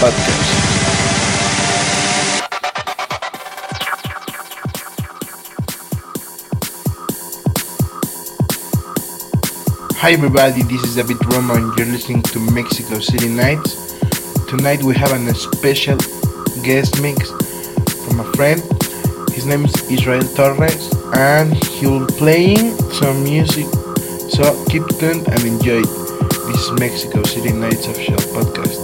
podcast. 0.00 0.64
Hi 9.96 10.12
everybody, 10.12 10.62
this 10.62 10.82
is 10.84 10.96
David 10.96 11.16
Roma 11.32 11.54
and 11.54 11.78
you're 11.78 11.86
listening 11.86 12.22
to 12.22 12.38
Mexico 12.52 12.98
City 12.98 13.28
Nights. 13.28 13.94
Tonight 14.48 14.82
we 14.82 14.94
have 14.94 15.12
a 15.12 15.34
special 15.34 15.96
guest 16.62 17.00
mix 17.00 17.30
from 18.04 18.20
a 18.20 18.32
friend. 18.34 18.60
His 19.32 19.46
name 19.46 19.64
is 19.64 19.90
Israel 19.90 20.22
Torres 20.34 20.92
and 21.14 21.54
he 21.64 21.86
will 21.86 22.06
playing 22.06 22.76
some 22.92 23.24
music. 23.24 23.66
So 24.30 24.42
keep 24.68 24.86
tuned 24.98 25.26
and 25.28 25.42
enjoy. 25.44 25.82
This 26.44 26.70
Mexico 26.78 27.22
City 27.22 27.52
Nights 27.52 27.86
official 27.86 28.16
podcast. 28.36 28.83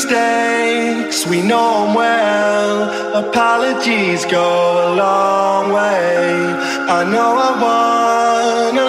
mistakes, 0.00 1.26
we 1.26 1.42
know 1.42 1.84
'em 1.84 1.94
well. 1.94 2.78
Apologies 3.24 4.24
go 4.24 4.48
a 4.86 4.88
long 5.02 5.72
way. 5.72 6.24
I 6.98 7.00
know 7.12 7.30
I 7.48 7.50
want 7.64 8.78
a 8.86 8.88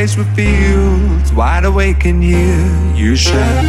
with 0.00 0.34
fields. 0.34 1.30
Wide 1.30 1.66
awake 1.66 2.06
and 2.06 2.22
hear 2.22 2.56
you 2.94 3.14
shout. 3.14 3.64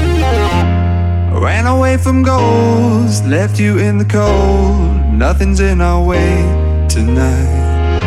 Ran 1.34 1.67
away 1.67 1.97
from 1.97 2.23
goals, 2.23 3.21
left 3.23 3.59
you 3.59 3.79
in 3.79 3.97
the 3.97 4.05
cold. 4.05 5.13
Nothing's 5.13 5.59
in 5.59 5.82
our 5.82 6.01
way 6.01 6.38
tonight. 6.88 7.99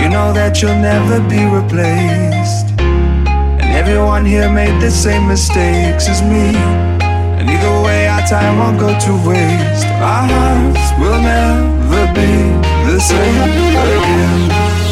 You 0.00 0.08
know 0.10 0.32
that 0.32 0.62
you'll 0.62 0.78
never 0.78 1.18
be 1.28 1.42
replaced. 1.44 2.66
And 2.78 3.68
everyone 3.80 4.24
here 4.24 4.48
made 4.48 4.80
the 4.80 4.92
same 4.92 5.26
mistakes 5.26 6.08
as 6.08 6.22
me. 6.22 6.54
And 7.38 7.50
either 7.50 7.82
way, 7.82 8.06
our 8.06 8.24
time 8.28 8.58
won't 8.58 8.78
go 8.78 8.90
to 9.06 9.12
waste. 9.28 9.86
Our 9.98 10.28
hearts 10.30 10.86
will 11.00 11.20
never 11.20 12.06
be 12.14 12.32
the 12.88 13.00
same 13.00 13.42
again. 13.42 14.83